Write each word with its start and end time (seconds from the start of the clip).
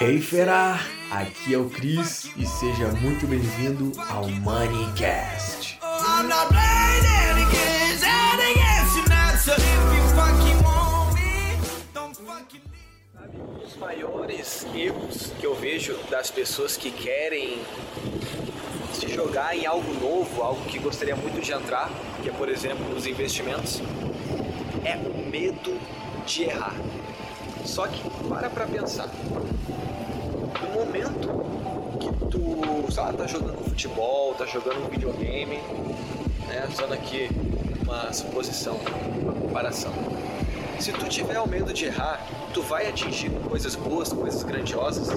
Hey 0.00 0.20
fera, 0.20 0.78
aqui 1.10 1.54
é 1.54 1.58
o 1.58 1.70
Cris 1.70 2.30
e 2.36 2.46
seja 2.46 2.88
muito 3.00 3.26
bem-vindo 3.26 3.92
ao 4.10 4.28
Moneycast. 4.28 5.78
Um 13.32 13.58
dos 13.58 13.76
maiores 13.76 14.66
erros 14.74 15.32
que 15.38 15.46
eu 15.46 15.54
vejo 15.54 15.96
das 16.10 16.30
pessoas 16.30 16.76
que 16.76 16.90
querem 16.90 17.62
se 18.92 19.08
jogar 19.08 19.56
em 19.56 19.64
algo 19.64 19.94
novo, 19.94 20.42
algo 20.42 20.64
que 20.66 20.78
gostaria 20.78 21.16
muito 21.16 21.40
de 21.40 21.52
entrar, 21.52 21.90
que 22.22 22.28
é 22.28 22.32
por 22.32 22.48
exemplo 22.48 22.94
os 22.94 23.06
investimentos, 23.06 23.80
é 24.84 24.96
o 24.96 25.30
medo 25.30 25.80
de 26.26 26.44
errar. 26.44 26.74
Só 27.64 27.86
que 27.86 28.02
para 28.28 28.50
pra 28.50 28.66
pensar. 28.66 29.08
No 30.62 30.84
momento 30.84 31.28
que 31.98 32.08
tu, 32.26 32.92
sei 32.92 33.02
lá, 33.02 33.12
tá 33.12 33.26
jogando 33.26 33.64
futebol, 33.64 34.34
tá 34.34 34.46
jogando 34.46 34.84
um 34.84 34.88
videogame, 34.88 35.56
né, 36.48 36.68
usando 36.70 36.92
aqui 36.92 37.28
uma 37.82 38.12
suposição, 38.12 38.78
uma 39.22 39.32
comparação. 39.32 39.92
Se 40.78 40.92
tu 40.92 41.08
tiver 41.08 41.40
o 41.40 41.48
medo 41.48 41.72
de 41.72 41.86
errar, 41.86 42.20
tu 42.52 42.62
vai 42.62 42.88
atingir 42.88 43.30
coisas 43.48 43.74
boas, 43.74 44.12
coisas 44.12 44.42
grandiosas. 44.42 45.08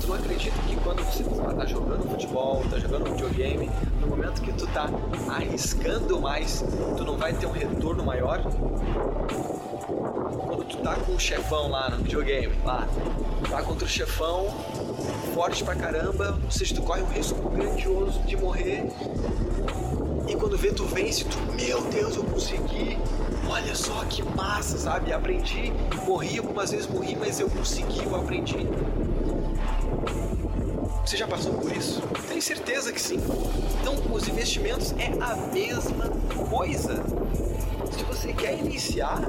Tu 0.00 0.06
não 0.06 0.14
acredita 0.14 0.56
que 0.66 0.76
quando 0.76 1.02
você 1.04 1.22
tá 1.22 1.66
jogando 1.66 2.08
futebol, 2.10 2.64
tá 2.70 2.78
jogando 2.78 3.10
videogame, 3.12 3.70
no 4.00 4.06
momento 4.06 4.40
que 4.42 4.52
tu 4.52 4.66
tá 4.68 4.88
arriscando 5.28 6.20
mais, 6.20 6.64
tu 6.96 7.04
não 7.04 7.16
vai 7.16 7.32
ter 7.32 7.46
um 7.46 7.52
retorno 7.52 8.04
maior? 8.04 8.42
Quando 9.86 10.64
tu 10.64 10.78
tá 10.78 10.94
com 10.96 11.12
o 11.12 11.20
chefão 11.20 11.68
lá 11.68 11.90
no 11.90 11.98
videogame, 11.98 12.54
lá, 12.64 12.88
tá 13.50 13.62
contra 13.62 13.84
o 13.84 13.88
chefão, 13.88 14.46
forte 15.34 15.62
pra 15.62 15.74
caramba, 15.74 16.38
ou 16.42 16.50
seja, 16.50 16.74
tu 16.74 16.82
corre 16.82 17.02
um 17.02 17.08
risco 17.08 17.48
grandioso 17.50 18.20
de 18.20 18.36
morrer. 18.36 18.84
E 20.26 20.34
quando 20.36 20.56
vê, 20.56 20.72
tu 20.72 20.84
vence, 20.86 21.24
tu, 21.24 21.38
meu 21.52 21.82
Deus, 21.82 22.16
eu 22.16 22.24
consegui. 22.24 22.98
Olha 23.46 23.74
só 23.74 24.04
que 24.06 24.22
massa, 24.22 24.78
sabe? 24.78 25.12
Aprendi, 25.12 25.72
morri 26.06 26.38
algumas 26.38 26.70
vezes, 26.70 26.86
morri, 26.86 27.14
mas 27.14 27.38
eu 27.38 27.50
consegui, 27.50 28.02
eu 28.02 28.16
aprendi. 28.16 28.66
Você 31.04 31.18
já 31.18 31.28
passou 31.28 31.52
por 31.54 31.70
isso? 31.76 32.00
Tenho 32.26 32.40
certeza 32.40 32.90
que 32.90 33.00
sim. 33.00 33.20
Então, 33.80 33.94
os 34.10 34.26
investimentos 34.26 34.92
é 34.92 35.12
a 35.22 35.36
mesma 35.52 36.08
coisa. 36.48 37.04
Você 38.24 38.32
quer 38.32 38.58
iniciar, 38.58 39.20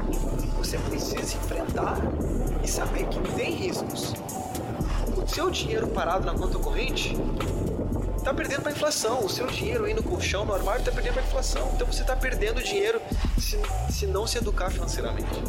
você 0.58 0.78
precisa 0.78 1.36
enfrentar 1.36 1.98
e 2.64 2.68
saber 2.70 3.06
que 3.08 3.20
tem 3.34 3.54
riscos. 3.54 4.14
O 5.18 5.28
seu 5.28 5.52
dinheiro 5.52 5.86
parado 5.88 6.26
na 6.26 6.34
conta 6.34 6.58
corrente 6.58 7.14
está 8.18 8.34
perdendo 8.34 8.62
para 8.62 8.72
a 8.72 8.74
inflação. 8.74 9.26
O 9.26 9.28
seu 9.28 9.48
dinheiro 9.48 9.84
aí 9.84 9.94
no 9.94 10.02
colchão, 10.02 10.46
no 10.46 10.54
armário, 10.54 10.80
está 10.80 10.94
perdendo 10.94 11.16
para 11.16 11.24
a 11.24 11.26
inflação. 11.26 11.70
Então 11.76 11.86
você 11.86 12.04
está 12.04 12.16
perdendo 12.16 12.64
dinheiro 12.64 13.02
se, 13.38 13.60
se 13.90 14.08
não 14.08 14.26
se 14.26 14.38
educar 14.38 14.72
financeiramente. 14.72 15.44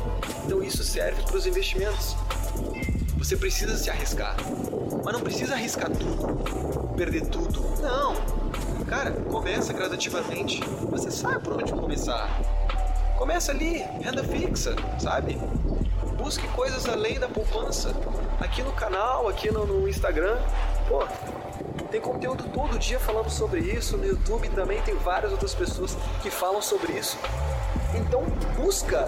Então 0.44 0.60
isso 0.60 0.83
serve 0.83 1.22
para 1.22 1.36
os 1.36 1.47
investimentos. 1.47 2.16
Você 3.16 3.36
precisa 3.36 3.77
se 3.77 3.88
arriscar. 3.88 4.34
Mas 5.05 5.14
não 5.14 5.20
precisa 5.20 5.55
arriscar 5.55 5.88
tudo, 5.88 6.97
perder 6.97 7.27
tudo. 7.27 7.62
Não. 7.81 8.16
Cara, 8.86 9.12
começa 9.12 9.72
gradativamente. 9.72 10.60
Você 10.91 11.12
sabe 11.12 11.38
por 11.44 11.53
onde 11.53 11.70
começar. 11.70 12.55
Começa 13.17 13.50
ali, 13.50 13.78
renda 14.03 14.22
fixa, 14.22 14.77
sabe? 14.98 15.39
Busque 16.19 16.47
coisas 16.48 16.86
além 16.86 17.19
da 17.19 17.27
poupança. 17.27 17.95
Aqui 18.39 18.62
no 18.62 18.72
canal, 18.72 19.27
aqui 19.27 19.50
no, 19.50 19.64
no 19.67 19.89
Instagram, 19.89 20.39
pô, 20.86 21.06
tem 21.91 21.98
conteúdo 21.98 22.44
todo 22.53 22.78
dia 22.78 23.00
falando 23.00 23.31
sobre 23.31 23.61
isso. 23.61 23.97
No 23.97 24.05
YouTube 24.05 24.50
também 24.50 24.83
tem 24.83 24.94
várias 24.97 25.33
outras 25.33 25.55
pessoas 25.55 25.97
que 26.22 26.31
falam 26.31 26.60
sobre 26.60 26.93
isso. 26.93 27.19
Então 27.94 28.22
busca 28.55 29.06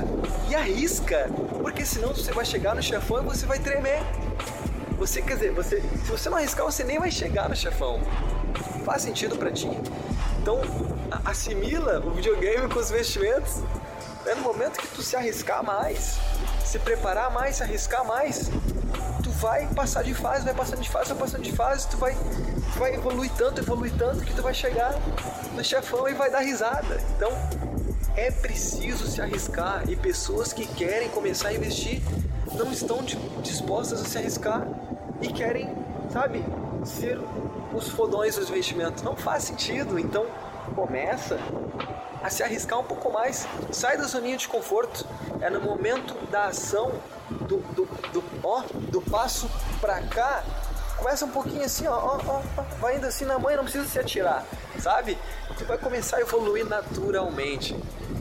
e 0.49 0.55
arrisca, 0.55 1.29
porque 1.61 1.85
senão 1.85 2.15
você 2.15 2.33
vai 2.33 2.47
chegar 2.47 2.75
no 2.75 2.83
chefão 2.83 3.21
e 3.21 3.25
você 3.25 3.45
vai 3.45 3.59
tremer. 3.59 4.01
Você 4.99 5.21
quer 5.21 5.35
dizer, 5.35 5.53
você, 5.53 5.81
se 5.81 6.11
você 6.11 6.31
não 6.31 6.39
arriscar, 6.39 6.65
você 6.65 6.83
nem 6.83 6.99
vai 6.99 7.11
chegar 7.11 7.49
no 7.49 7.55
chefão. 7.55 8.01
Faz 8.87 9.03
sentido 9.03 9.37
para 9.37 9.51
ti? 9.53 9.69
Então 10.41 10.61
assimila 11.25 12.01
o 12.01 12.11
videogame 12.11 12.69
com 12.69 12.79
os 12.79 12.91
investimentos. 12.91 13.63
É 14.27 14.35
no 14.35 14.43
momento 14.43 14.79
que 14.79 14.89
tu 14.89 15.03
se 15.03 15.17
arriscar 15.17 15.65
mais, 15.65 16.19
se 16.65 16.79
preparar 16.79 17.31
mais, 17.31 17.57
se 17.57 17.63
arriscar 17.63 18.05
mais, 18.05 18.51
tu 19.23 19.31
vai 19.31 19.67
passar 19.69 20.03
de 20.03 20.15
fase, 20.15 20.45
vai 20.45 20.55
passando 20.55 20.81
de 20.81 20.91
fase, 20.91 21.09
vai 21.09 21.19
passando 21.19 21.43
de 21.43 21.53
fase, 21.53 21.89
tu 21.89 21.97
vai, 21.97 22.15
tu 22.15 22.79
vai 22.79 22.95
evoluir 22.95 23.31
tanto, 23.37 23.61
evoluir 23.61 23.93
tanto 23.97 24.25
que 24.25 24.35
tu 24.35 24.43
vai 24.43 24.53
chegar 24.53 24.95
no 25.55 25.65
chefão 25.65 26.09
e 26.09 26.15
vai 26.15 26.31
dar 26.31 26.41
risada. 26.41 27.01
Então 27.17 27.31
é 28.17 28.31
preciso 28.31 29.07
se 29.07 29.23
arriscar 29.23 29.89
e 29.89 29.97
pessoas 29.97 30.53
que 30.53 30.67
querem 30.67 31.09
começar 31.09 31.49
a 31.49 31.55
investir 31.55 32.03
não 32.53 32.73
estão 32.73 33.05
dispostas 33.43 34.03
a 34.03 34.05
se 34.05 34.19
arriscar 34.19 34.67
e 35.21 35.29
querem, 35.29 35.73
sabe, 36.13 36.45
ser 36.85 37.19
os 37.73 37.89
fodões 37.89 38.37
dos 38.37 38.51
investimentos. 38.51 39.03
Não 39.03 39.17
faz 39.17 39.45
sentido. 39.45 39.99
Então 39.99 40.27
começa 40.75 41.39
a 42.23 42.31
se 42.31 42.43
arriscar 42.43 42.79
um 42.79 42.85
pouco 42.85 43.13
mais. 43.13 43.47
Sai 43.71 43.97
da 43.97 44.05
zoninha 44.05 44.37
de 44.37 44.49
conforto. 44.49 45.07
É 45.41 45.51
no 45.51 45.61
momento 45.61 46.15
da 46.31 46.47
ação, 46.47 46.93
do, 47.31 47.59
do, 47.75 47.85
do, 48.13 48.25
ó, 48.43 48.63
do 48.91 49.01
passo 49.01 49.49
pra 49.81 50.01
cá. 50.03 50.43
Começa 50.97 51.25
um 51.25 51.31
pouquinho 51.31 51.65
assim, 51.65 51.87
ó, 51.87 51.95
ó, 51.95 52.21
ó, 52.27 52.63
vai 52.81 52.97
indo 52.97 53.07
assim 53.07 53.25
na 53.25 53.39
mãe, 53.39 53.55
não 53.57 53.63
precisa 53.63 53.87
se 53.87 54.01
atirar, 54.01 54.45
sabe? 54.81 55.17
Tu 55.57 55.65
vai 55.65 55.79
começar 55.79 56.17
a 56.17 56.21
evoluir 56.21 56.67
naturalmente. 56.67 57.77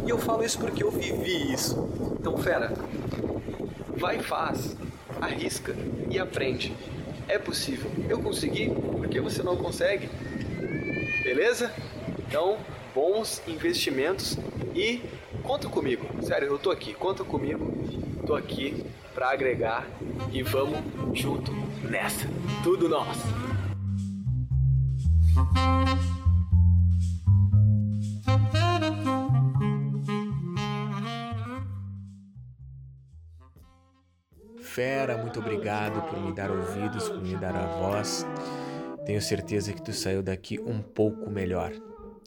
E 0.06 0.10
eu 0.10 0.20
falo 0.20 0.44
isso 0.44 0.60
porque 0.60 0.84
eu 0.84 0.92
vivi 0.92 1.52
isso. 1.52 1.90
Então, 2.20 2.38
fera, 2.38 2.72
vai 3.96 4.18
e 4.18 4.24
faz, 4.24 4.76
arrisca 5.20 5.76
e 6.10 6.20
aprende. 6.20 6.76
É 7.28 7.40
possível. 7.40 7.92
Eu 8.08 8.20
consegui, 8.20 8.70
porque 8.70 9.20
você 9.20 9.42
não 9.42 9.58
consegue? 9.58 10.08
Beleza? 11.24 11.72
Então, 12.20 12.58
bons 12.98 13.44
investimentos 13.48 14.36
e 14.74 15.00
conta 15.44 15.70
comigo. 15.70 16.04
Sério, 16.24 16.48
eu 16.48 16.58
tô 16.58 16.72
aqui, 16.72 16.96
conta 16.96 17.24
comigo. 17.24 17.72
Tô 18.26 18.34
aqui 18.34 18.84
para 19.14 19.30
agregar 19.30 19.88
e 20.34 20.42
vamos 20.42 20.80
junto 21.14 21.52
nessa. 21.88 22.28
Tudo 22.64 22.90
nosso. 22.90 23.22
Fera, 34.60 35.18
muito 35.20 35.40
obrigado 35.40 36.02
por 36.10 36.20
me 36.20 36.34
dar 36.34 36.50
ouvidos, 36.50 37.08
por 37.08 37.22
me 37.22 37.36
dar 37.36 37.56
a 37.56 37.68
voz. 37.68 38.26
Tenho 39.06 39.22
certeza 39.22 39.72
que 39.72 39.84
tu 39.84 39.94
saiu 39.94 40.24
daqui 40.24 40.60
um 40.60 40.82
pouco 40.82 41.30
melhor. 41.30 41.72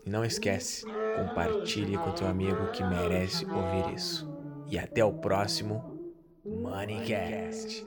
E 0.04 0.10
não 0.10 0.24
esquece, 0.24 0.84
compartilhe 1.16 1.96
com 1.98 2.12
teu 2.12 2.26
amigo 2.26 2.70
que 2.72 2.82
merece 2.82 3.44
ouvir 3.46 3.94
isso. 3.94 4.28
E 4.66 4.78
até 4.78 5.04
o 5.04 5.12
próximo 5.12 5.98
Moneycast. 6.44 7.86